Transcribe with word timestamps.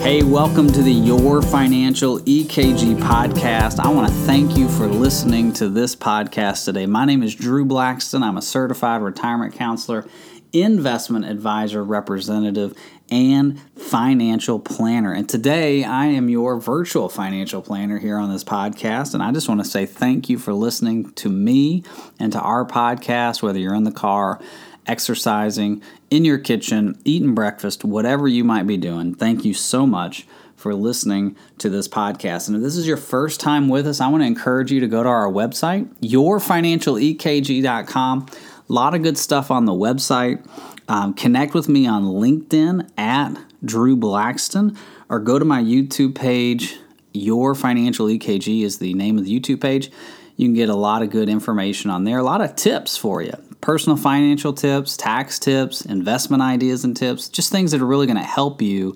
Hey, 0.00 0.22
welcome 0.22 0.68
to 0.72 0.82
the 0.82 0.92
Your 0.92 1.42
Financial 1.42 2.20
EKG 2.20 2.96
podcast. 2.98 3.78
I 3.78 3.88
want 3.88 4.08
to 4.08 4.14
thank 4.20 4.56
you 4.56 4.68
for 4.68 4.86
listening 4.86 5.52
to 5.54 5.68
this 5.68 5.94
podcast 5.94 6.64
today. 6.64 6.86
My 6.86 7.04
name 7.04 7.22
is 7.22 7.34
Drew 7.34 7.66
Blackston. 7.66 8.22
I'm 8.22 8.38
a 8.38 8.42
certified 8.42 9.02
retirement 9.02 9.54
counselor, 9.54 10.06
investment 10.52 11.26
advisor, 11.26 11.84
representative, 11.84 12.74
and 13.10 13.60
financial 13.76 14.58
planner. 14.58 15.12
And 15.12 15.28
today 15.28 15.84
I 15.84 16.06
am 16.06 16.30
your 16.30 16.58
virtual 16.58 17.08
financial 17.08 17.60
planner 17.60 17.98
here 17.98 18.16
on 18.16 18.30
this 18.30 18.44
podcast. 18.44 19.12
And 19.12 19.22
I 19.22 19.32
just 19.32 19.48
want 19.48 19.62
to 19.62 19.68
say 19.68 19.84
thank 19.84 20.30
you 20.30 20.38
for 20.38 20.54
listening 20.54 21.12
to 21.14 21.28
me 21.28 21.84
and 22.18 22.32
to 22.32 22.40
our 22.40 22.64
podcast, 22.64 23.42
whether 23.42 23.58
you're 23.58 23.74
in 23.74 23.84
the 23.84 23.92
car 23.92 24.40
exercising, 24.88 25.80
in 26.10 26.24
your 26.24 26.38
kitchen, 26.38 27.00
eating 27.04 27.34
breakfast, 27.34 27.84
whatever 27.84 28.26
you 28.26 28.42
might 28.42 28.66
be 28.66 28.76
doing. 28.76 29.14
Thank 29.14 29.44
you 29.44 29.54
so 29.54 29.86
much 29.86 30.26
for 30.56 30.74
listening 30.74 31.36
to 31.58 31.70
this 31.70 31.86
podcast. 31.86 32.48
And 32.48 32.56
if 32.56 32.62
this 32.62 32.76
is 32.76 32.84
your 32.86 32.96
first 32.96 33.38
time 33.38 33.68
with 33.68 33.86
us, 33.86 34.00
I 34.00 34.08
want 34.08 34.22
to 34.22 34.26
encourage 34.26 34.72
you 34.72 34.80
to 34.80 34.88
go 34.88 35.04
to 35.04 35.08
our 35.08 35.30
website, 35.30 35.86
yourfinancialekg.com. 36.00 38.26
A 38.68 38.72
lot 38.72 38.94
of 38.94 39.02
good 39.02 39.16
stuff 39.16 39.52
on 39.52 39.66
the 39.66 39.72
website. 39.72 40.44
Um, 40.88 41.14
connect 41.14 41.54
with 41.54 41.68
me 41.68 41.86
on 41.86 42.02
LinkedIn 42.04 42.90
at 42.98 43.36
Drew 43.64 43.96
Blackston 43.96 44.76
or 45.08 45.20
go 45.20 45.38
to 45.38 45.44
my 45.44 45.62
YouTube 45.62 46.16
page. 46.16 46.76
Your 47.12 47.54
Financial 47.54 48.06
EKG 48.06 48.62
is 48.62 48.78
the 48.78 48.94
name 48.94 49.16
of 49.16 49.24
the 49.24 49.40
YouTube 49.40 49.60
page. 49.60 49.92
You 50.36 50.46
can 50.46 50.54
get 50.54 50.68
a 50.68 50.74
lot 50.74 51.02
of 51.02 51.10
good 51.10 51.28
information 51.28 51.90
on 51.90 52.02
there, 52.04 52.18
a 52.18 52.22
lot 52.22 52.40
of 52.40 52.56
tips 52.56 52.96
for 52.96 53.22
you 53.22 53.34
personal 53.60 53.96
financial 53.96 54.52
tips, 54.52 54.96
tax 54.96 55.38
tips, 55.38 55.84
investment 55.84 56.42
ideas 56.42 56.84
and 56.84 56.96
tips, 56.96 57.28
just 57.28 57.50
things 57.50 57.72
that 57.72 57.80
are 57.80 57.86
really 57.86 58.06
going 58.06 58.18
to 58.18 58.22
help 58.22 58.62
you 58.62 58.94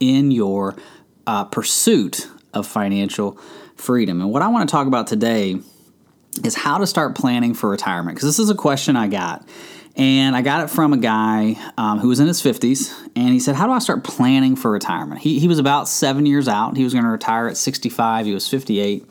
in 0.00 0.30
your 0.30 0.76
uh, 1.26 1.44
pursuit 1.44 2.28
of 2.52 2.66
financial 2.66 3.38
freedom. 3.76 4.20
And 4.20 4.30
what 4.30 4.42
I 4.42 4.48
want 4.48 4.68
to 4.68 4.72
talk 4.72 4.86
about 4.86 5.06
today 5.06 5.58
is 6.44 6.54
how 6.54 6.78
to 6.78 6.86
start 6.86 7.14
planning 7.14 7.54
for 7.54 7.68
retirement 7.70 8.16
because 8.16 8.28
this 8.28 8.38
is 8.38 8.50
a 8.50 8.54
question 8.54 8.96
I 8.96 9.08
got. 9.08 9.46
And 9.96 10.34
I 10.34 10.42
got 10.42 10.64
it 10.64 10.70
from 10.70 10.92
a 10.92 10.96
guy 10.96 11.56
um, 11.78 12.00
who 12.00 12.08
was 12.08 12.18
in 12.18 12.26
his 12.26 12.42
50s, 12.42 12.92
and 13.14 13.28
he 13.28 13.38
said, 13.38 13.54
How 13.54 13.66
do 13.66 13.72
I 13.72 13.78
start 13.78 14.02
planning 14.02 14.56
for 14.56 14.70
retirement? 14.70 15.20
He, 15.20 15.38
he 15.38 15.46
was 15.46 15.60
about 15.60 15.88
seven 15.88 16.26
years 16.26 16.48
out. 16.48 16.76
He 16.76 16.82
was 16.82 16.92
going 16.92 17.04
to 17.04 17.10
retire 17.10 17.46
at 17.46 17.56
65, 17.56 18.26
he 18.26 18.34
was 18.34 18.48
58 18.48 19.04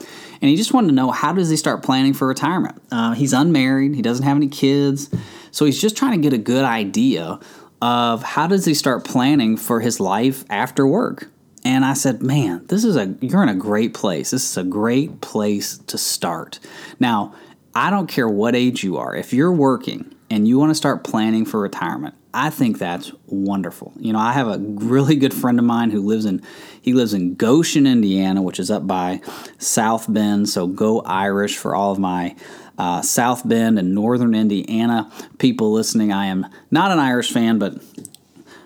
and 0.43 0.49
he 0.49 0.57
just 0.57 0.73
wanted 0.73 0.89
to 0.89 0.93
know 0.93 1.09
how 1.09 1.31
does 1.31 1.49
he 1.49 1.55
start 1.55 1.83
planning 1.83 2.13
for 2.13 2.27
retirement. 2.27 2.79
Uh, 2.91 3.13
he's 3.13 3.31
unmarried, 3.31 3.95
he 3.95 4.01
doesn't 4.01 4.25
have 4.25 4.35
any 4.35 4.49
kids, 4.49 5.09
so 5.51 5.63
he's 5.63 5.79
just 5.79 5.95
trying 5.95 6.11
to 6.11 6.17
get 6.21 6.33
a 6.33 6.37
good 6.37 6.65
idea 6.65 7.39
of 7.81 8.21
how 8.23 8.45
does 8.45 8.65
he 8.65 8.73
start 8.73 9.05
planning 9.05 9.55
for 9.55 9.79
his 9.79 10.01
life 10.01 10.43
after 10.49 10.85
work. 10.85 11.31
And 11.63 11.85
I 11.85 11.93
said, 11.93 12.21
"Man, 12.21 12.65
this 12.67 12.83
is 12.83 12.97
a 12.97 13.15
you're 13.21 13.41
in 13.41 13.47
a 13.47 13.55
great 13.55 13.93
place. 13.93 14.31
This 14.31 14.51
is 14.51 14.57
a 14.57 14.65
great 14.65 15.21
place 15.21 15.77
to 15.87 15.97
start." 15.97 16.59
Now, 16.99 17.33
I 17.73 17.89
don't 17.89 18.07
care 18.07 18.27
what 18.27 18.53
age 18.53 18.83
you 18.83 18.97
are. 18.97 19.15
If 19.15 19.31
you're 19.31 19.51
working 19.51 20.13
and 20.33 20.47
you 20.47 20.57
want 20.57 20.71
to 20.71 20.75
start 20.75 21.03
planning 21.03 21.45
for 21.45 21.59
retirement, 21.59 22.15
I 22.33 22.49
think 22.49 22.79
that's 22.79 23.11
wonderful. 23.27 23.93
You 23.99 24.13
know, 24.13 24.19
I 24.19 24.33
have 24.33 24.47
a 24.47 24.57
really 24.57 25.15
good 25.15 25.31
friend 25.31 25.59
of 25.59 25.65
mine 25.65 25.91
who 25.91 26.01
lives 26.01 26.25
in 26.25 26.41
he 26.81 26.93
lives 26.93 27.13
in 27.13 27.35
Goshen, 27.35 27.85
Indiana, 27.85 28.41
which 28.41 28.59
is 28.59 28.71
up 28.71 28.87
by 28.87 29.21
South 29.59 30.11
Bend. 30.11 30.49
So 30.49 30.65
go 30.65 31.01
Irish 31.01 31.55
for 31.55 31.75
all 31.75 31.91
of 31.91 31.99
my 31.99 32.35
uh, 32.79 33.03
South 33.03 33.47
Bend 33.47 33.77
and 33.77 33.93
Northern 33.93 34.33
Indiana 34.33 35.11
people 35.37 35.71
listening. 35.71 36.11
I 36.11 36.25
am 36.25 36.47
not 36.71 36.89
an 36.89 36.97
Irish 36.97 37.31
fan, 37.31 37.59
but 37.59 37.75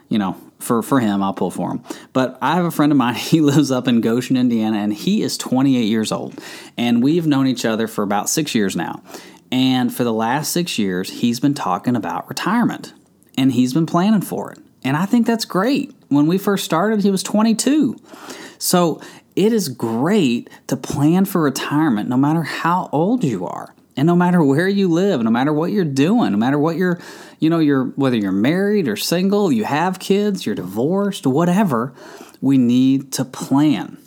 you 0.07 0.17
know, 0.17 0.37
for 0.59 0.81
for 0.81 1.01
him, 1.01 1.21
I'll 1.21 1.33
pull 1.33 1.51
for 1.51 1.71
him. 1.71 1.83
But 2.13 2.37
I 2.41 2.55
have 2.55 2.63
a 2.63 2.71
friend 2.71 2.93
of 2.93 2.97
mine. 2.97 3.15
He 3.27 3.41
lives 3.41 3.71
up 3.71 3.89
in 3.89 3.99
Goshen, 3.99 4.37
Indiana, 4.37 4.77
and 4.77 4.93
he 4.93 5.21
is 5.21 5.37
28 5.37 5.81
years 5.81 6.13
old, 6.13 6.39
and 6.77 7.03
we've 7.03 7.27
known 7.27 7.45
each 7.45 7.65
other 7.65 7.89
for 7.89 8.03
about 8.03 8.29
six 8.29 8.55
years 8.55 8.73
now. 8.77 9.01
And 9.51 9.93
for 9.93 10.03
the 10.03 10.13
last 10.13 10.51
six 10.51 10.77
years, 10.77 11.09
he's 11.09 11.39
been 11.39 11.53
talking 11.53 11.95
about 11.95 12.27
retirement 12.27 12.93
and 13.37 13.51
he's 13.51 13.73
been 13.73 13.85
planning 13.85 14.21
for 14.21 14.51
it. 14.51 14.59
And 14.83 14.97
I 14.97 15.05
think 15.05 15.25
that's 15.25 15.45
great. 15.45 15.93
When 16.09 16.27
we 16.27 16.37
first 16.37 16.65
started, 16.65 17.01
he 17.01 17.11
was 17.11 17.23
22. 17.23 17.97
So 18.57 19.01
it 19.35 19.53
is 19.53 19.69
great 19.69 20.49
to 20.67 20.75
plan 20.75 21.25
for 21.25 21.41
retirement 21.41 22.09
no 22.09 22.17
matter 22.17 22.43
how 22.43 22.89
old 22.91 23.23
you 23.23 23.45
are. 23.45 23.73
And 23.95 24.05
no 24.05 24.15
matter 24.15 24.43
where 24.43 24.67
you 24.67 24.87
live, 24.89 25.23
no 25.23 25.31
matter 25.31 25.51
what 25.51 25.71
you're 25.71 25.83
doing, 25.83 26.31
no 26.31 26.37
matter 26.37 26.59
what 26.59 26.77
you're, 26.77 26.99
you 27.39 27.49
know, 27.49 27.57
you're 27.57 27.85
whether 27.95 28.15
you're 28.15 28.31
married 28.31 28.87
or 28.87 28.95
single, 28.95 29.51
you 29.51 29.63
have 29.63 29.97
kids, 29.97 30.45
you're 30.45 30.53
divorced, 30.53 31.25
whatever, 31.25 31.93
we 32.39 32.59
need 32.59 33.11
to 33.13 33.25
plan. 33.25 33.97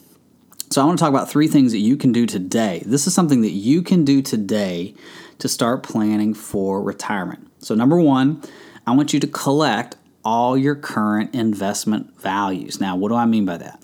So 0.71 0.81
I 0.81 0.85
want 0.85 0.99
to 0.99 1.03
talk 1.03 1.11
about 1.11 1.29
three 1.29 1.49
things 1.49 1.73
that 1.73 1.79
you 1.79 1.97
can 1.97 2.13
do 2.13 2.25
today. 2.27 2.85
This 2.87 3.09
is 3.09 3.15
something 3.15 3.41
that 3.41 3.51
you 3.51 3.83
can 3.83 4.05
do 4.05 4.23
today 4.23 4.95
to 5.41 5.49
start 5.49 5.83
planning 5.83 6.35
for 6.35 6.83
retirement. 6.83 7.51
So 7.59 7.75
number 7.75 8.01
1, 8.01 8.43
I 8.87 8.93
want 8.93 9.13
you 9.13 9.21
to 9.21 9.27
collect 9.27 9.97
all 10.25 10.57
your 10.57 10.75
current 10.75 11.35
investment 11.35 12.21
values. 12.21 12.81
Now, 12.81 12.97
what 12.97 13.09
do 13.09 13.15
I 13.15 13.27
mean 13.27 13.45
by 13.45 13.57
that? 13.59 13.83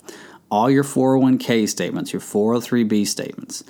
All 0.50 0.70
your 0.70 0.84
401k 0.84 1.68
statements, 1.68 2.12
your 2.12 2.20
403b 2.20 3.06
statements, 3.06 3.64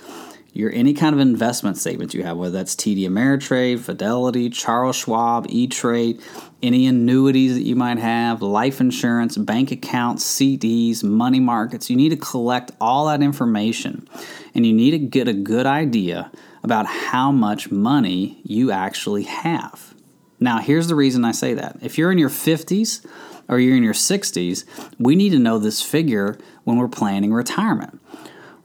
your 0.57 0.73
any 0.73 0.95
kind 0.95 1.15
of 1.15 1.21
investment 1.21 1.77
statements 1.77 2.15
you 2.15 2.23
have, 2.23 2.37
whether 2.37 2.53
that's 2.53 2.75
TD 2.75 3.07
Ameritrade, 3.07 3.79
Fidelity, 3.81 4.49
Charles 4.49 4.97
Schwab, 4.97 5.47
E 5.49 5.67
Trade, 5.67 6.21
any 6.63 6.87
annuities 6.87 7.55
that 7.55 7.63
you 7.63 7.77
might 7.77 7.99
have, 7.99 8.41
life 8.43 8.81
insurance, 8.81 9.37
bank 9.37 9.71
accounts, 9.71 10.25
CDs, 10.25 11.05
money 11.05 11.41
markets. 11.41 11.91
You 11.91 11.97
need 11.97 12.09
to 12.09 12.17
collect 12.17 12.73
all 12.81 13.07
that 13.07 13.23
information 13.23 14.09
and 14.55 14.67
you 14.67 14.73
need 14.73 14.93
to 14.93 14.99
get 14.99 15.29
a 15.29 15.35
good 15.35 15.67
idea 15.67 16.31
about 16.63 16.87
how 16.87 17.31
much 17.31 17.71
money 17.71 18.41
you 18.43 18.73
actually 18.73 19.25
have. 19.25 19.95
Now, 20.41 20.59
here's 20.59 20.89
the 20.89 20.95
reason 20.95 21.25
I 21.25 21.33
say 21.33 21.55
that. 21.55 21.79
If 21.83 21.99
you're 21.99 22.11
in 22.11 22.19
your 22.19 22.31
50s 22.31 23.07
or 23.49 23.59
you're 23.59 23.77
in 23.77 23.83
your 23.83 23.95
60s, 23.95 24.65
we 24.99 25.15
need 25.15 25.31
to 25.31 25.39
know 25.39 25.59
this 25.59 25.83
figure 25.83 26.39
when 26.65 26.79
we're 26.79 26.89
planning 26.89 27.33
retirement, 27.33 28.01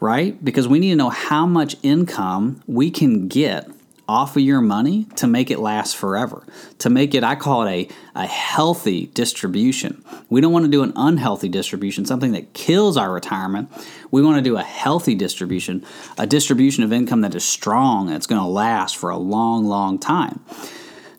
right? 0.02 0.44
Because 0.44 0.68
we 0.68 0.80
need 0.80 0.90
to 0.90 0.96
know 0.98 1.10
how 1.10 1.46
much 1.46 1.78
income 1.84 2.62
we 2.68 2.92
can 2.92 3.30
get 3.30 3.70
off 4.10 4.36
of 4.36 4.42
your 4.42 4.60
money 4.60 5.06
to 5.16 5.26
make 5.26 5.50
it 5.50 5.60
last 5.60 5.96
forever. 5.96 6.46
To 6.80 6.90
make 6.90 7.14
it, 7.14 7.24
I 7.24 7.36
call 7.36 7.66
it 7.66 7.72
a, 8.16 8.24
a 8.24 8.26
healthy 8.26 9.06
distribution. 9.06 10.04
We 10.28 10.42
don't 10.42 10.52
want 10.52 10.66
to 10.66 10.72
do 10.72 10.84
an 10.84 10.92
unhealthy 10.98 11.48
distribution, 11.48 12.06
something 12.06 12.34
that 12.34 12.54
kills 12.54 12.98
our 12.98 13.14
retirement. 13.14 13.72
We 14.10 14.22
want 14.22 14.36
to 14.36 14.42
do 14.42 14.58
a 14.58 14.64
healthy 14.64 15.16
distribution, 15.16 15.86
a 16.18 16.28
distribution 16.28 16.84
of 16.84 16.92
income 16.92 17.22
that 17.22 17.36
is 17.36 17.46
strong, 17.46 18.08
that's 18.08 18.28
going 18.28 18.42
to 18.42 18.48
last 18.48 18.98
for 18.98 19.12
a 19.12 19.18
long, 19.18 19.66
long 19.66 19.98
time. 19.98 20.44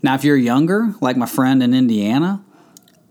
Now, 0.03 0.15
if 0.15 0.25
you're 0.25 0.37
younger, 0.37 0.95
like 1.01 1.17
my 1.17 1.27
friend 1.27 1.63
in 1.63 1.73
Indiana, 1.73 2.45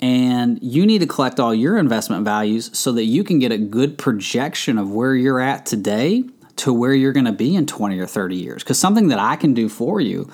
and 0.01 0.61
you 0.61 0.85
need 0.85 0.99
to 0.99 1.07
collect 1.07 1.39
all 1.39 1.53
your 1.53 1.77
investment 1.77 2.25
values 2.25 2.75
so 2.77 2.91
that 2.93 3.05
you 3.05 3.23
can 3.23 3.39
get 3.39 3.51
a 3.51 3.57
good 3.57 3.97
projection 3.97 4.77
of 4.77 4.91
where 4.91 5.15
you're 5.15 5.39
at 5.39 5.65
today 5.65 6.23
to 6.57 6.73
where 6.73 6.93
you're 6.93 7.13
going 7.13 7.25
to 7.25 7.31
be 7.31 7.55
in 7.55 7.65
20 7.65 7.99
or 7.99 8.05
30 8.05 8.35
years. 8.35 8.63
Because 8.63 8.77
something 8.77 9.07
that 9.07 9.19
I 9.19 9.35
can 9.35 9.53
do 9.53 9.69
for 9.69 9.99
you 9.99 10.29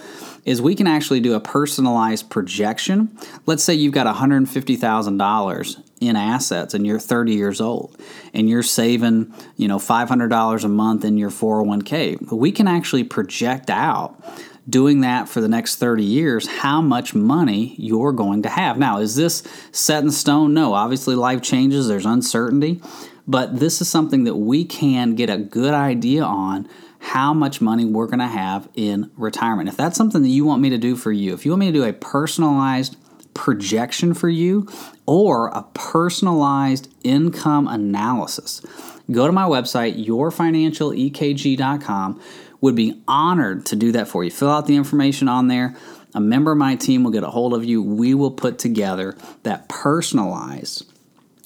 is 0.46 0.62
we 0.62 0.76
can 0.76 0.88
actually 0.88 1.20
do 1.20 1.34
a 1.34 1.40
personalized 1.40 2.30
projection. 2.30 3.18
Let's 3.46 3.64
say 3.64 3.74
you've 3.74 3.94
got 3.94 4.14
$150,000 4.14 5.84
in 6.00 6.16
assets 6.16 6.74
and 6.74 6.86
you're 6.86 7.00
30 7.00 7.34
years 7.34 7.60
old 7.60 7.96
and 8.34 8.50
you're 8.50 8.64
saving, 8.64 9.34
you 9.58 9.68
know, 9.68 9.78
$500 9.78 10.64
a 10.64 10.68
month 10.68 11.04
in 11.04 11.18
your 11.18 11.32
401k. 11.32 12.32
We 12.32 12.52
can 12.52 12.68
actually 12.68 13.04
project 13.04 13.70
out 13.70 14.22
doing 14.70 15.02
that 15.02 15.28
for 15.30 15.42
the 15.42 15.48
next 15.48 15.78
30 15.78 16.04
years, 16.04 16.48
how 16.48 16.82
much 16.82 17.16
money 17.16 17.74
you're 17.78 18.12
going 18.12 18.42
to 18.44 18.50
have. 18.50 18.78
Now, 18.78 19.00
is 19.00 19.16
this 19.16 19.42
set 19.72 20.04
in 20.04 20.12
stone? 20.12 20.54
No. 20.54 20.74
Obviously, 20.74 21.16
life 21.16 21.42
changes, 21.42 21.88
there's 21.88 22.06
uncertainty, 22.06 22.82
but 23.28 23.60
this 23.60 23.82
is 23.82 23.90
something 23.90 24.26
that 24.26 24.36
we 24.36 24.66
can 24.66 25.16
get 25.16 25.30
a 25.30 25.38
good 25.38 25.74
idea 25.74 26.24
on 26.24 26.68
how 27.00 27.34
much 27.34 27.62
money 27.62 27.86
we're 27.86 28.08
going 28.08 28.20
to 28.20 28.28
have 28.28 28.68
in 28.74 29.10
retirement. 29.16 29.70
If 29.70 29.78
that's 29.78 29.96
something 29.96 30.24
that 30.24 30.30
you 30.30 30.44
want 30.46 30.62
me 30.62 30.70
to 30.72 30.78
do 30.78 30.96
for 30.96 31.12
you, 31.12 31.34
if 31.34 31.46
you 31.46 31.52
want 31.52 31.62
me 31.62 31.68
to 31.68 31.72
do 31.72 31.84
a 31.84 31.94
personalized 31.94 32.98
projection 33.34 34.14
for 34.16 34.30
you 34.30 34.68
or 35.06 35.48
a 35.50 35.64
personalized 35.74 36.92
income 37.04 37.68
analysis, 37.68 38.66
go 39.12 39.28
to 39.28 39.32
my 39.32 39.44
website, 39.44 40.04
yourfinancialekg.com 40.04 42.20
would 42.62 42.76
be 42.76 43.02
honored 43.08 43.66
to 43.68 43.76
do 43.76 43.92
that 43.92 44.08
for 44.08 44.24
you. 44.24 44.32
Fill 44.32 44.50
out 44.50 44.68
the 44.68 44.76
information 44.76 45.28
on 45.28 45.48
there. 45.48 45.76
A 46.14 46.20
member 46.20 46.52
of 46.52 46.58
my 46.58 46.76
team 46.76 47.04
will 47.04 47.12
get 47.12 47.24
a 47.24 47.30
hold 47.30 47.54
of 47.54 47.64
you. 47.64 47.84
We 47.84 48.14
will 48.14 48.32
put 48.32 48.58
together 48.58 49.16
that 49.44 49.70
personalized, 49.70 50.92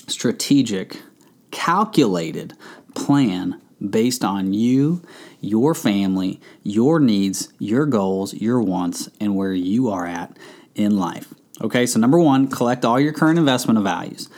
strategic, 0.07 1.01
calculated 1.51 2.53
plan 2.95 3.59
based 3.89 4.23
on 4.23 4.53
you, 4.53 5.01
your 5.39 5.73
family, 5.73 6.39
your 6.63 6.99
needs, 6.99 7.51
your 7.59 7.85
goals, 7.85 8.33
your 8.33 8.61
wants, 8.61 9.09
and 9.19 9.35
where 9.35 9.53
you 9.53 9.89
are 9.89 10.05
at 10.05 10.37
in 10.75 10.97
life. 10.97 11.33
Okay, 11.61 11.85
so 11.85 11.99
number 11.99 12.19
one, 12.19 12.47
collect 12.47 12.85
all 12.85 12.99
your 12.99 13.13
current 13.13 13.39
investment 13.39 13.79
values. 13.79 14.29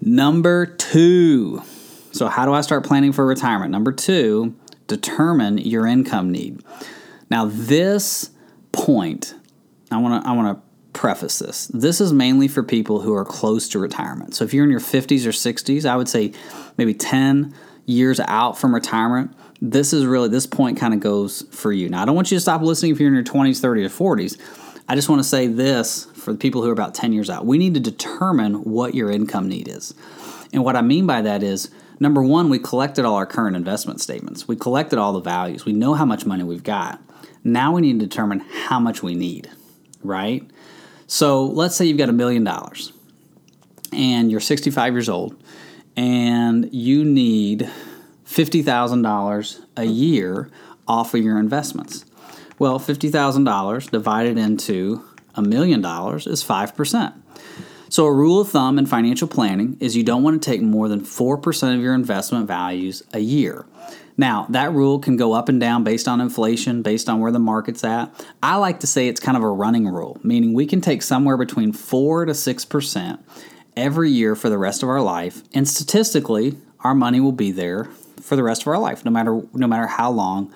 Number 0.00 0.66
two. 0.66 1.62
So, 2.12 2.26
how 2.26 2.44
do 2.44 2.52
I 2.52 2.60
start 2.60 2.84
planning 2.84 3.12
for 3.12 3.24
retirement? 3.24 3.70
Number 3.70 3.92
two, 3.92 4.56
determine 4.90 5.58
your 5.58 5.86
income 5.86 6.30
need. 6.32 6.62
Now, 7.30 7.46
this 7.46 8.30
point, 8.72 9.34
I 9.90 9.98
want 9.98 10.22
to 10.22 10.28
I 10.28 10.32
want 10.32 10.56
to 10.56 10.62
preface 10.92 11.38
this. 11.38 11.68
This 11.68 12.00
is 12.00 12.12
mainly 12.12 12.48
for 12.48 12.62
people 12.62 13.00
who 13.00 13.14
are 13.14 13.24
close 13.24 13.68
to 13.70 13.78
retirement. 13.78 14.34
So, 14.34 14.44
if 14.44 14.52
you're 14.52 14.64
in 14.64 14.70
your 14.70 14.80
50s 14.80 15.24
or 15.24 15.30
60s, 15.30 15.86
I 15.86 15.96
would 15.96 16.08
say 16.08 16.32
maybe 16.76 16.94
10 16.94 17.54
years 17.86 18.20
out 18.20 18.58
from 18.58 18.74
retirement, 18.74 19.34
this 19.60 19.92
is 19.92 20.04
really 20.04 20.28
this 20.28 20.46
point 20.46 20.78
kind 20.78 20.92
of 20.92 21.00
goes 21.00 21.42
for 21.52 21.72
you. 21.72 21.88
Now, 21.88 22.02
I 22.02 22.04
don't 22.04 22.16
want 22.16 22.30
you 22.30 22.36
to 22.36 22.40
stop 22.40 22.62
listening 22.62 22.92
if 22.92 23.00
you're 23.00 23.08
in 23.08 23.14
your 23.14 23.24
20s, 23.24 23.60
30s, 23.60 24.00
or 24.00 24.16
40s. 24.16 24.38
I 24.88 24.96
just 24.96 25.08
want 25.08 25.20
to 25.20 25.28
say 25.28 25.46
this 25.46 26.06
for 26.16 26.32
the 26.32 26.38
people 26.38 26.62
who 26.62 26.68
are 26.68 26.72
about 26.72 26.94
10 26.94 27.12
years 27.12 27.30
out. 27.30 27.46
We 27.46 27.58
need 27.58 27.74
to 27.74 27.80
determine 27.80 28.64
what 28.64 28.94
your 28.94 29.10
income 29.10 29.48
need 29.48 29.68
is. 29.68 29.94
And 30.52 30.64
what 30.64 30.74
I 30.74 30.82
mean 30.82 31.06
by 31.06 31.22
that 31.22 31.44
is 31.44 31.70
number 32.00 32.22
one, 32.22 32.48
we 32.48 32.58
collected 32.58 33.04
all 33.04 33.14
our 33.14 33.26
current 33.26 33.54
investment 33.54 34.00
statements, 34.00 34.48
we 34.48 34.56
collected 34.56 34.98
all 34.98 35.12
the 35.12 35.20
values, 35.20 35.64
we 35.64 35.72
know 35.72 35.94
how 35.94 36.04
much 36.04 36.26
money 36.26 36.42
we've 36.42 36.64
got. 36.64 37.00
Now 37.44 37.74
we 37.74 37.82
need 37.82 38.00
to 38.00 38.06
determine 38.06 38.40
how 38.40 38.80
much 38.80 39.02
we 39.02 39.14
need, 39.14 39.48
right? 40.02 40.50
So 41.06 41.44
let's 41.44 41.76
say 41.76 41.84
you've 41.84 41.98
got 41.98 42.08
a 42.08 42.12
million 42.12 42.44
dollars 42.44 42.92
and 43.92 44.30
you're 44.30 44.40
65 44.40 44.94
years 44.94 45.08
old 45.08 45.40
and 45.96 46.72
you 46.72 47.04
need 47.04 47.68
$50,000 48.26 49.64
a 49.76 49.84
year 49.84 50.50
off 50.86 51.14
of 51.14 51.22
your 51.22 51.38
investments. 51.38 52.04
Well, 52.58 52.78
$50,000 52.78 53.90
divided 53.90 54.38
into 54.38 55.04
a 55.34 55.42
million 55.42 55.80
dollars 55.80 56.26
is 56.26 56.44
5%. 56.44 57.14
So, 57.90 58.06
a 58.06 58.12
rule 58.12 58.40
of 58.40 58.48
thumb 58.48 58.78
in 58.78 58.86
financial 58.86 59.26
planning 59.26 59.76
is 59.80 59.96
you 59.96 60.04
don't 60.04 60.22
want 60.22 60.40
to 60.40 60.50
take 60.50 60.62
more 60.62 60.88
than 60.88 61.00
4% 61.00 61.74
of 61.74 61.80
your 61.80 61.92
investment 61.92 62.46
values 62.46 63.02
a 63.12 63.18
year. 63.18 63.66
Now, 64.16 64.46
that 64.50 64.72
rule 64.72 65.00
can 65.00 65.16
go 65.16 65.32
up 65.32 65.48
and 65.48 65.60
down 65.60 65.82
based 65.82 66.06
on 66.06 66.20
inflation, 66.20 66.82
based 66.82 67.08
on 67.08 67.18
where 67.18 67.32
the 67.32 67.40
market's 67.40 67.82
at. 67.82 68.12
I 68.42 68.56
like 68.56 68.78
to 68.80 68.86
say 68.86 69.08
it's 69.08 69.18
kind 69.18 69.36
of 69.36 69.42
a 69.42 69.50
running 69.50 69.88
rule, 69.88 70.20
meaning 70.22 70.54
we 70.54 70.66
can 70.66 70.80
take 70.80 71.02
somewhere 71.02 71.36
between 71.36 71.72
4 71.72 72.26
to 72.26 72.32
6% 72.32 73.18
every 73.76 74.10
year 74.10 74.36
for 74.36 74.48
the 74.48 74.58
rest 74.58 74.84
of 74.84 74.88
our 74.88 75.02
life, 75.02 75.42
and 75.52 75.68
statistically, 75.68 76.56
our 76.80 76.94
money 76.94 77.18
will 77.18 77.32
be 77.32 77.50
there 77.50 77.86
for 78.20 78.36
the 78.36 78.44
rest 78.44 78.62
of 78.62 78.68
our 78.68 78.78
life, 78.78 79.04
no 79.04 79.10
matter 79.10 79.42
no 79.52 79.66
matter 79.66 79.88
how 79.88 80.12
long 80.12 80.52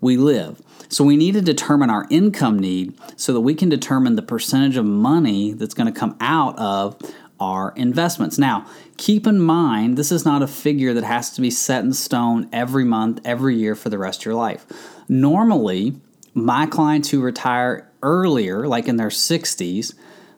we 0.00 0.16
live. 0.16 0.60
So 0.92 1.04
we 1.04 1.16
need 1.16 1.32
to 1.32 1.40
determine 1.40 1.88
our 1.88 2.06
income 2.10 2.58
need 2.58 2.92
so 3.16 3.32
that 3.32 3.40
we 3.40 3.54
can 3.54 3.70
determine 3.70 4.14
the 4.14 4.22
percentage 4.22 4.76
of 4.76 4.84
money 4.84 5.52
that's 5.52 5.72
going 5.72 5.90
to 5.90 5.98
come 5.98 6.14
out 6.20 6.58
of 6.58 7.00
our 7.40 7.72
investments. 7.76 8.36
Now, 8.36 8.66
keep 8.98 9.26
in 9.26 9.40
mind, 9.40 9.96
this 9.96 10.12
is 10.12 10.26
not 10.26 10.42
a 10.42 10.46
figure 10.46 10.92
that 10.92 11.02
has 11.02 11.30
to 11.30 11.40
be 11.40 11.50
set 11.50 11.82
in 11.82 11.94
stone 11.94 12.46
every 12.52 12.84
month, 12.84 13.22
every 13.24 13.56
year 13.56 13.74
for 13.74 13.88
the 13.88 13.96
rest 13.96 14.20
of 14.20 14.26
your 14.26 14.34
life. 14.34 14.66
Normally, 15.08 15.94
my 16.34 16.66
clients 16.66 17.08
who 17.08 17.22
retire 17.22 17.90
earlier, 18.02 18.68
like 18.68 18.86
in 18.86 18.96
their 18.96 19.08
60s, 19.08 19.94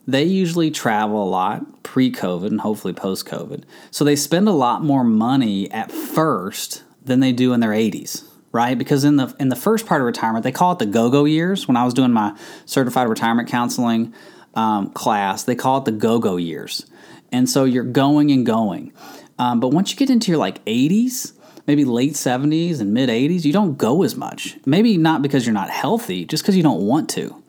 they 0.07 0.23
usually 0.23 0.71
travel 0.71 1.21
a 1.21 1.29
lot 1.29 1.83
pre 1.83 2.13
COVID 2.13 2.47
and 2.47 2.61
hopefully 2.61 2.95
post 2.95 3.27
COVID. 3.27 3.65
So 3.91 4.05
they 4.05 4.15
spend 4.15 4.47
a 4.47 4.53
lot 4.53 4.85
more 4.85 5.03
money 5.03 5.69
at 5.73 5.91
first 5.91 6.85
than 7.05 7.19
they 7.19 7.33
do 7.33 7.53
in 7.53 7.59
their 7.59 7.73
80s 7.73 8.25
right? 8.55 8.79
Because 8.79 9.05
in 9.05 9.17
the 9.17 9.35
in 9.39 9.51
the 9.51 9.57
first 9.57 9.85
part 9.85 10.01
of 10.01 10.07
retirement, 10.07 10.45
they 10.45 10.53
call 10.53 10.73
it 10.73 10.79
the 10.79 10.87
go-go 10.87 11.25
years. 11.25 11.69
When 11.69 11.77
I 11.77 11.85
was 11.85 11.93
doing 11.93 12.13
my 12.13 12.39
certified 12.65 13.09
retirement 13.09 13.49
counseling 13.49 14.15
um, 14.55 14.91
class, 14.91 15.43
they 15.43 15.57
call 15.57 15.79
it 15.79 15.85
the 15.85 15.93
go-go 15.93 16.37
years, 16.37 16.87
and 17.33 17.51
so 17.51 17.65
you're 17.65 17.85
going 17.85 18.31
and 18.31 18.47
going. 18.47 18.93
Um, 19.39 19.59
but 19.59 19.69
once 19.69 19.91
you 19.91 19.97
get 19.97 20.09
into 20.09 20.31
your 20.31 20.39
like 20.39 20.65
80s, 20.65 21.33
maybe 21.67 21.85
late 21.85 22.13
70s 22.13 22.81
and 22.81 22.95
mid 22.95 23.09
80s, 23.09 23.45
you 23.45 23.53
don't 23.53 23.77
go 23.77 24.05
as 24.05 24.17
much. 24.17 24.57
Maybe 24.65 24.97
not 24.97 25.21
because 25.21 25.45
you're 25.45 25.53
not 25.53 25.69
healthy, 25.69 26.25
just 26.25 26.45
because 26.45 26.57
you 26.57 26.63
don't 26.63 26.83
want 26.83 27.11
to. 27.11 27.43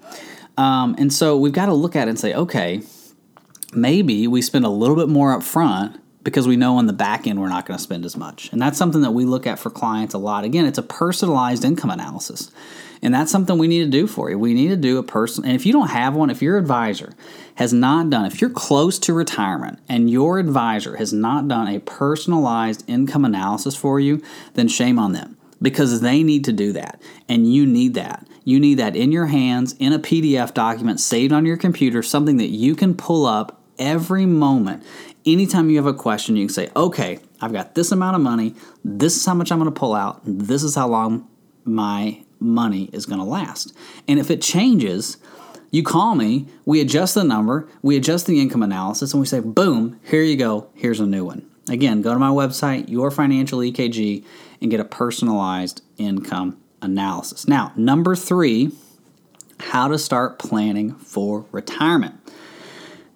Um, 0.58 0.96
and 0.98 1.14
so 1.14 1.38
we've 1.38 1.54
got 1.54 1.68
to 1.68 1.74
look 1.76 1.96
at 1.96 2.08
it 2.08 2.10
and 2.10 2.20
say, 2.20 2.34
okay, 2.34 2.82
maybe 3.74 4.26
we 4.26 4.42
spend 4.42 4.66
a 4.66 4.70
little 4.70 4.96
bit 4.96 5.10
more 5.10 5.34
up 5.34 5.44
front 5.44 6.02
because 6.26 6.48
we 6.48 6.58
know 6.58 6.78
on 6.78 6.88
the 6.88 6.94
back 6.94 7.28
end 7.28 7.40
we're 7.40 7.48
not 7.48 7.66
going 7.66 7.78
to 7.78 7.84
spend 7.84 8.04
as 8.04 8.18
much. 8.18 8.52
And 8.52 8.62
that's 8.62 8.78
something 8.78 9.02
that 9.02 9.12
we 9.12 9.24
look 9.24 9.48
at 9.48 9.60
for 9.60 9.70
clients 9.70 10.14
a 10.14 10.18
lot. 10.18 10.44
Again, 10.44 10.66
it's 10.66 10.80
a 10.80 10.84
personalized 10.84 11.64
income 11.64 11.92
analysis. 11.92 12.52
And 13.02 13.14
that's 13.14 13.32
something 13.32 13.58
we 13.58 13.68
need 13.68 13.84
to 13.84 13.90
do 13.90 14.08
for 14.08 14.32
you. 14.32 14.40
We 14.40 14.56
need 14.56 14.70
to 14.70 14.76
do 14.76 14.98
a 14.98 15.04
person, 15.04 15.46
and 15.46 15.54
if 15.54 15.66
you 15.66 15.72
don't 15.72 15.90
have 15.90 16.16
one, 16.16 16.32
if 16.32 16.42
your 16.42 16.58
advisor 16.58 17.14
has 17.56 17.72
not 17.72 18.10
done, 18.10 18.26
if 18.26 18.42
you're 18.42 18.50
close 18.50 18.98
to 19.00 19.14
retirement 19.14 19.80
and 19.88 20.10
your 20.10 20.40
advisor 20.40 20.98
has 20.98 21.14
not 21.14 21.48
done 21.48 21.68
a 21.68 21.80
personalized 21.80 22.84
income 22.90 23.24
analysis 23.24 23.76
for 23.76 24.00
you, 24.00 24.24
then 24.56 24.68
shame 24.68 24.98
on 24.98 25.12
them 25.12 25.38
because 25.62 26.02
they 26.02 26.24
need 26.24 26.44
to 26.46 26.54
do 26.54 26.74
that. 26.74 27.00
And 27.30 27.54
you 27.54 27.66
need 27.66 27.94
that. 27.94 28.28
You 28.44 28.60
need 28.60 28.76
that 28.76 28.96
in 28.96 29.12
your 29.12 29.28
hands, 29.28 29.76
in 29.78 29.94
a 29.94 30.00
PDF 30.00 30.54
document, 30.54 31.00
saved 31.00 31.34
on 31.34 31.46
your 31.46 31.58
computer, 31.58 32.02
something 32.02 32.38
that 32.38 32.50
you 32.50 32.76
can 32.76 32.96
pull 32.96 33.26
up 33.26 33.62
every 33.78 34.26
moment 34.26 34.84
anytime 35.26 35.70
you 35.70 35.78
have 35.78 35.86
a 35.86 35.94
question, 35.94 36.36
you 36.36 36.46
can 36.46 36.54
say, 36.54 36.70
okay, 36.76 37.20
I've 37.42 37.54
got 37.54 37.76
this 37.76 37.92
amount 37.92 38.16
of 38.16 38.22
money. 38.22 38.56
This 38.84 39.16
is 39.16 39.26
how 39.26 39.34
much 39.34 39.52
I'm 39.52 39.60
going 39.60 39.72
to 39.72 39.78
pull 39.78 39.94
out. 39.94 40.22
This 40.26 40.64
is 40.64 40.76
how 40.76 40.88
long 40.88 41.28
my 41.64 42.24
money 42.40 42.90
is 42.94 43.06
going 43.06 43.20
to 43.20 43.26
last. 43.26 43.76
And 44.08 44.20
if 44.20 44.30
it 44.30 44.42
changes, 44.42 45.18
you 45.72 45.84
call 45.84 46.16
me, 46.16 46.48
we 46.66 46.80
adjust 46.80 47.16
the 47.16 47.24
number, 47.24 47.68
we 47.82 47.98
adjust 47.98 48.28
the 48.28 48.40
income 48.40 48.64
analysis, 48.64 49.14
and 49.14 49.20
we 49.20 49.28
say, 49.28 49.40
boom, 49.40 50.00
here 50.04 50.22
you 50.22 50.38
go, 50.38 50.70
here's 50.76 51.00
a 51.00 51.06
new 51.06 51.26
one. 51.26 51.50
Again, 51.68 52.02
go 52.02 52.14
to 52.14 52.20
my 52.20 52.30
website, 52.30 52.90
Your 52.90 53.10
Financial 53.10 53.60
EKG, 53.60 54.24
and 54.62 54.70
get 54.70 54.80
a 54.80 54.86
personalized 54.86 55.82
income 55.98 56.58
analysis. 56.82 57.48
Now, 57.48 57.74
number 57.76 58.16
three, 58.16 58.72
how 59.60 59.88
to 59.88 59.98
start 59.98 60.38
planning 60.38 60.94
for 60.96 61.46
retirement. 61.52 62.16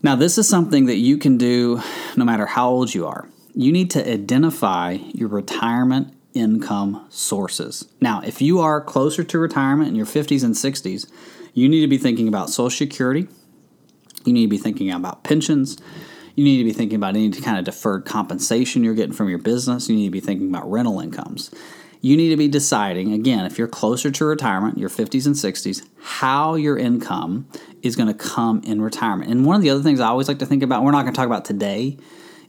Now, 0.02 0.16
this 0.16 0.38
is 0.38 0.48
something 0.48 0.86
that 0.86 0.96
you 0.96 1.18
can 1.18 1.38
do 1.38 1.82
no 2.16 2.24
matter 2.24 2.46
how 2.46 2.70
old 2.70 2.94
you 2.94 3.06
are. 3.06 3.28
You 3.54 3.72
need 3.72 3.92
to 3.92 4.12
identify 4.12 4.94
your 5.14 5.28
retirement 5.28 6.14
income 6.34 7.06
sources. 7.10 7.90
Now, 8.00 8.22
if 8.22 8.42
you 8.42 8.60
are 8.60 8.80
closer 8.80 9.24
to 9.26 9.40
retirement 9.40 9.90
in 9.90 9.96
your 9.96 10.06
50s 10.06 10.44
and 10.44 10.56
60s, 10.56 11.12
you 11.54 11.68
need 11.68 11.82
to 11.82 11.88
be 11.88 11.98
thinking 11.98 12.28
about 12.28 12.50
Social 12.50 12.70
Security. 12.70 13.28
You 14.24 14.32
need 14.32 14.44
to 14.44 14.50
be 14.50 14.58
thinking 14.58 14.90
about 14.92 15.24
pensions. 15.24 15.78
You 16.36 16.46
need 16.46 16.60
to 16.60 16.64
be 16.64 16.72
thinking 16.72 16.96
about 16.96 17.16
any 17.16 17.32
kind 17.32 17.58
of 17.58 17.66
deferred 17.66 18.06
compensation 18.06 18.84
you're 18.84 18.94
getting 18.94 19.14
from 19.14 19.28
your 19.28 19.40
business. 19.40 19.90
You 19.90 19.96
need 19.96 20.06
to 20.06 20.12
be 20.12 20.22
thinking 20.22 20.48
about 20.48 20.70
rental 20.72 21.02
incomes 21.02 21.52
you 22.02 22.16
need 22.16 22.30
to 22.30 22.38
be 22.38 22.48
deciding 22.48 23.14
again 23.14 23.46
if 23.46 23.58
you're 23.58 23.68
closer 23.68 24.10
to 24.10 24.26
retirement 24.26 24.78
your 24.78 24.90
50s 24.90 25.26
and 25.26 25.36
60s 25.36 25.86
how 26.02 26.56
your 26.56 26.78
income 26.78 27.48
is 27.82 27.96
going 27.96 28.08
to 28.08 28.14
come 28.14 28.62
in 28.64 28.82
retirement. 28.82 29.30
And 29.30 29.46
one 29.46 29.56
of 29.56 29.62
the 29.62 29.70
other 29.70 29.84
things 29.84 30.00
i 30.00 30.08
always 30.08 30.28
like 30.28 30.40
to 30.40 30.46
think 30.46 30.64
about 30.64 30.84
we're 30.84 30.92
not 30.92 31.04
going 31.04 31.14
to 31.14 31.18
talk 31.18 31.28
about 31.28 31.46
today 31.46 31.98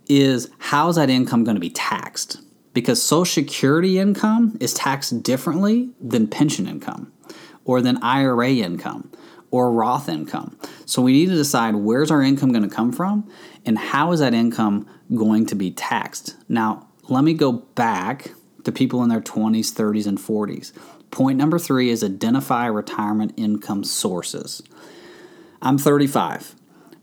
is 0.08 0.50
how's 0.58 0.96
that 0.96 1.10
income 1.10 1.44
going 1.44 1.56
to 1.56 1.60
be 1.60 1.70
taxed? 1.70 2.40
Because 2.72 3.02
social 3.02 3.42
security 3.42 3.98
income 3.98 4.56
is 4.60 4.74
taxed 4.74 5.22
differently 5.22 5.90
than 6.00 6.26
pension 6.26 6.66
income 6.66 7.12
or 7.64 7.80
than 7.80 8.02
ira 8.02 8.50
income 8.50 9.10
or 9.50 9.72
roth 9.72 10.08
income. 10.08 10.56
So 10.86 11.02
we 11.02 11.12
need 11.12 11.26
to 11.26 11.34
decide 11.34 11.74
where's 11.74 12.10
our 12.10 12.22
income 12.22 12.52
going 12.52 12.68
to 12.68 12.74
come 12.74 12.92
from 12.92 13.28
and 13.66 13.76
how 13.76 14.12
is 14.12 14.20
that 14.20 14.34
income 14.34 14.88
going 15.14 15.46
to 15.46 15.56
be 15.56 15.72
taxed? 15.72 16.36
Now 16.48 16.88
let 17.08 17.24
me 17.24 17.34
go 17.34 17.52
back 17.52 18.30
to 18.64 18.72
people 18.72 19.02
in 19.02 19.08
their 19.08 19.20
20s, 19.20 19.72
30s, 19.72 20.06
and 20.06 20.18
40s. 20.18 20.72
Point 21.10 21.38
number 21.38 21.58
three 21.58 21.90
is 21.90 22.04
identify 22.04 22.66
retirement 22.66 23.32
income 23.36 23.84
sources. 23.84 24.62
I'm 25.60 25.78
35. 25.78 26.54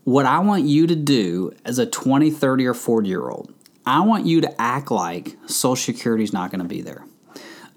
What 0.04 0.24
I 0.24 0.38
want 0.38 0.64
you 0.64 0.86
to 0.86 0.96
do 0.96 1.52
as 1.64 1.78
a 1.78 1.86
20, 1.86 2.30
30, 2.30 2.66
or 2.66 2.74
40 2.74 3.08
year 3.08 3.28
old, 3.28 3.52
I 3.84 4.00
want 4.00 4.26
you 4.26 4.40
to 4.40 4.60
act 4.60 4.90
like 4.90 5.36
Social 5.46 5.76
Security 5.76 6.24
is 6.24 6.32
not 6.32 6.50
going 6.50 6.62
to 6.62 6.68
be 6.68 6.80
there. 6.80 7.04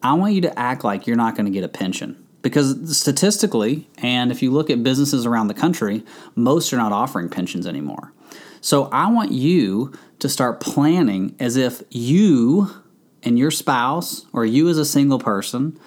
I 0.03 0.13
want 0.13 0.33
you 0.33 0.41
to 0.41 0.59
act 0.59 0.83
like 0.83 1.05
you're 1.05 1.15
not 1.15 1.35
going 1.35 1.45
to 1.45 1.51
get 1.51 1.63
a 1.63 1.69
pension 1.69 2.25
because 2.41 2.97
statistically, 2.97 3.87
and 3.99 4.31
if 4.31 4.41
you 4.41 4.51
look 4.51 4.69
at 4.69 4.83
businesses 4.83 5.25
around 5.25 5.47
the 5.47 5.53
country, 5.53 6.03
most 6.35 6.73
are 6.73 6.77
not 6.77 6.91
offering 6.91 7.29
pensions 7.29 7.67
anymore. 7.67 8.13
So 8.61 8.85
I 8.85 9.11
want 9.11 9.31
you 9.31 9.93
to 10.19 10.29
start 10.29 10.59
planning 10.59 11.35
as 11.39 11.55
if 11.55 11.83
you 11.89 12.69
and 13.23 13.37
your 13.37 13.51
spouse, 13.51 14.25
or 14.33 14.45
you 14.45 14.67
as 14.69 14.77
a 14.77 14.85
single 14.85 15.19
person, 15.19 15.79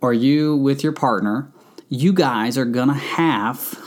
or 0.00 0.12
you 0.12 0.56
with 0.56 0.82
your 0.82 0.92
partner, 0.92 1.50
you 1.88 2.12
guys 2.12 2.58
are 2.58 2.64
going 2.64 2.88
to 2.88 2.94
have 2.94 3.78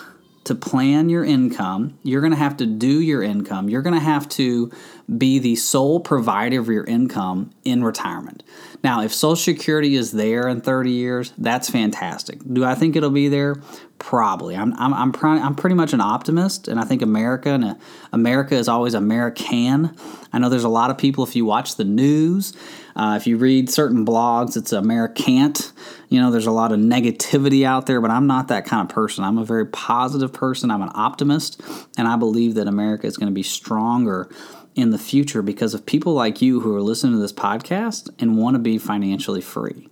to 0.43 0.55
plan 0.55 1.07
your 1.07 1.23
income. 1.23 1.97
You're 2.03 2.21
going 2.21 2.31
to 2.33 2.38
have 2.38 2.57
to 2.57 2.65
do 2.65 3.00
your 3.00 3.21
income. 3.21 3.69
You're 3.69 3.83
going 3.83 3.93
to 3.93 4.00
have 4.00 4.27
to 4.29 4.71
be 5.17 5.38
the 5.38 5.55
sole 5.55 6.00
provider 6.00 6.59
of 6.59 6.67
your 6.67 6.83
income 6.83 7.51
in 7.63 7.83
retirement. 7.83 8.41
Now, 8.83 9.01
if 9.03 9.13
Social 9.13 9.35
Security 9.35 9.95
is 9.95 10.11
there 10.11 10.47
in 10.47 10.61
30 10.61 10.91
years, 10.91 11.33
that's 11.38 11.69
fantastic. 11.69 12.39
Do 12.51 12.65
I 12.65 12.73
think 12.73 12.95
it'll 12.95 13.11
be 13.11 13.27
there? 13.27 13.61
Probably. 14.01 14.55
I'm 14.55 14.74
I'm 14.79 14.96
I'm, 14.96 15.12
pr- 15.12 15.27
I'm 15.27 15.53
pretty 15.53 15.75
much 15.75 15.93
an 15.93 16.01
optimist, 16.01 16.67
and 16.67 16.79
I 16.79 16.86
think 16.86 17.03
America 17.03 17.50
and 17.51 17.63
uh, 17.63 17.75
America 18.12 18.55
is 18.55 18.67
always 18.67 18.96
American. 18.96 19.96
I 20.34 20.39
know 20.39 20.50
there's 20.50 20.63
a 20.63 20.70
lot 20.70 20.89
of 20.89 20.98
people. 20.98 21.24
If 21.24 21.36
you 21.36 21.46
watch 21.46 21.75
the 21.75 21.84
news, 21.84 22.53
uh, 22.96 23.13
if 23.22 23.27
you 23.27 23.38
read 23.38 23.70
certain 23.70 24.03
blogs, 24.03 24.58
it's 24.58 24.74
Americant. 24.74 25.72
You 26.10 26.20
know, 26.20 26.31
there's 26.31 26.48
a 26.48 26.51
lot 26.51 26.72
of 26.72 26.79
negativity 26.79 27.63
out 27.63 27.86
there, 27.86 28.01
but 28.01 28.10
I'm 28.10 28.25
not 28.25 28.48
that 28.48 28.65
kind 28.65 28.81
of 28.81 28.93
person. 28.93 29.24
I'm 29.24 29.38
a 29.38 29.46
very 29.46 29.67
positive 29.67 30.34
person. 30.34 30.72
I'm 30.72 30.81
an 30.81 30.91
optimist, 30.96 31.62
and 31.96 32.08
I 32.08 32.15
believe 32.15 32.55
that 32.55 32.67
America 32.67 33.05
is 33.05 33.17
going 33.17 33.29
to 33.29 33.36
be 33.36 33.43
stronger 33.43 34.31
in 34.74 34.89
the 34.89 34.98
future 34.98 35.43
because 35.43 35.75
of 35.75 35.86
people 35.86 36.13
like 36.13 36.41
you 36.41 36.62
who 36.62 36.75
are 36.75 36.81
listening 36.81 37.13
to 37.13 37.20
this 37.20 37.34
podcast 37.34 38.10
and 38.17 38.36
want 38.36 38.55
to 38.55 38.60
be 38.60 38.79
financially 38.79 39.41
free. 39.41 39.90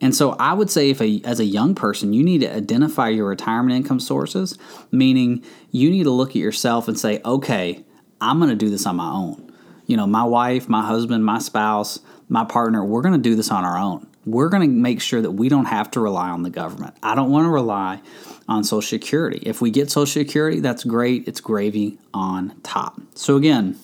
And 0.00 0.14
so 0.14 0.32
I 0.38 0.52
would 0.52 0.70
say 0.70 0.90
if 0.90 1.00
a 1.00 1.20
as 1.24 1.40
a 1.40 1.44
young 1.44 1.74
person, 1.74 2.12
you 2.12 2.22
need 2.22 2.42
to 2.42 2.54
identify 2.54 3.08
your 3.08 3.26
retirement 3.26 3.76
income 3.76 4.00
sources, 4.00 4.56
meaning 4.92 5.42
you 5.70 5.90
need 5.90 6.04
to 6.04 6.10
look 6.10 6.30
at 6.30 6.36
yourself 6.36 6.88
and 6.88 6.98
say, 6.98 7.20
"Okay, 7.24 7.84
I'm 8.20 8.38
going 8.38 8.50
to 8.50 8.56
do 8.56 8.70
this 8.70 8.86
on 8.86 8.96
my 8.96 9.10
own." 9.10 9.52
You 9.86 9.96
know, 9.96 10.06
my 10.06 10.24
wife, 10.24 10.68
my 10.68 10.86
husband, 10.86 11.24
my 11.24 11.38
spouse, 11.38 12.00
my 12.28 12.44
partner, 12.44 12.84
we're 12.84 13.02
going 13.02 13.14
to 13.14 13.20
do 13.20 13.34
this 13.34 13.50
on 13.50 13.64
our 13.64 13.78
own. 13.78 14.06
We're 14.26 14.50
going 14.50 14.68
to 14.68 14.68
make 14.68 15.00
sure 15.00 15.22
that 15.22 15.30
we 15.30 15.48
don't 15.48 15.64
have 15.64 15.90
to 15.92 16.00
rely 16.00 16.28
on 16.28 16.42
the 16.42 16.50
government. 16.50 16.94
I 17.02 17.14
don't 17.14 17.30
want 17.30 17.46
to 17.46 17.48
rely 17.48 18.00
on 18.46 18.62
Social 18.64 18.82
Security. 18.82 19.38
If 19.42 19.62
we 19.62 19.70
get 19.70 19.90
Social 19.90 20.20
Security, 20.20 20.60
that's 20.60 20.84
great. 20.84 21.26
It's 21.26 21.40
gravy 21.40 21.98
on 22.12 22.60
top. 22.62 23.00
So 23.14 23.36
again, 23.36 23.78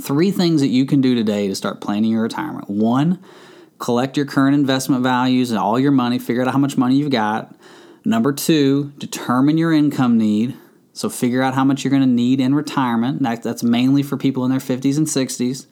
three 0.00 0.32
things 0.32 0.60
that 0.60 0.68
you 0.68 0.84
can 0.84 1.00
do 1.00 1.14
today 1.14 1.46
to 1.46 1.54
start 1.54 1.80
planning 1.80 2.10
your 2.10 2.22
retirement. 2.22 2.68
One, 2.68 3.20
collect 3.78 4.16
your 4.16 4.26
current 4.26 4.54
investment 4.54 5.02
values 5.02 5.50
and 5.50 5.58
all 5.58 5.78
your 5.78 5.92
money, 5.92 6.18
figure 6.18 6.42
out 6.42 6.52
how 6.52 6.58
much 6.58 6.76
money 6.76 6.96
you've 6.96 7.10
got. 7.10 7.54
Number 8.04 8.32
two, 8.32 8.92
determine 8.98 9.58
your 9.58 9.72
income 9.72 10.18
need. 10.18 10.56
So 10.92 11.08
figure 11.08 11.42
out 11.42 11.54
how 11.54 11.64
much 11.64 11.84
you're 11.84 11.90
going 11.90 12.02
to 12.02 12.08
need 12.08 12.40
in 12.40 12.54
retirement. 12.54 13.22
that's 13.22 13.62
mainly 13.62 14.02
for 14.02 14.16
people 14.16 14.44
in 14.44 14.50
their 14.50 14.60
50s 14.60 14.96
and 14.96 15.06
60s. 15.06 15.66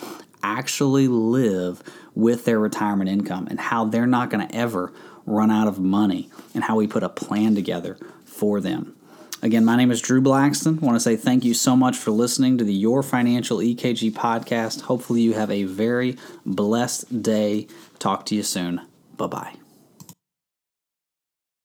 actually 0.43 1.09
live 1.09 1.83
with 2.15 2.45
their 2.45 2.59
retirement 2.59 3.11
income 3.11 3.47
and 3.50 3.61
how 3.61 3.85
they're 3.85 4.07
not 4.07 4.31
going 4.31 4.47
to 4.47 4.55
ever 4.55 4.93
run 5.26 5.50
out 5.50 5.69
of 5.69 5.79
money 5.79 6.31
and 6.55 6.65
how 6.65 6.76
we 6.76 6.87
put 6.87 7.03
a 7.03 7.09
plan 7.09 7.55
together 7.55 7.99
for 8.25 8.61
them. 8.61 8.97
Again, 9.43 9.65
my 9.65 9.76
name 9.76 9.91
is 9.91 10.00
Drew 10.00 10.23
Blackston. 10.23 10.83
I 10.83 10.87
want 10.87 10.97
to 10.97 11.00
say 11.00 11.15
thank 11.15 11.45
you 11.45 11.53
so 11.53 11.76
much 11.76 11.97
for 11.97 12.11
listening 12.11 12.57
to 12.59 12.65
the 12.65 12.73
Your 12.73 13.03
Financial 13.03 13.59
EKG 13.59 14.12
podcast. 14.12 14.83
Hopefully, 14.83 15.21
you 15.21 15.35
have 15.35 15.50
a 15.50 15.65
very 15.65 16.17
blessed 16.47 17.23
day. 17.23 17.67
Talk 17.99 18.25
to 18.26 18.35
you 18.35 18.43
soon. 18.43 18.81
Bye 19.17 19.26
bye. 19.26 19.66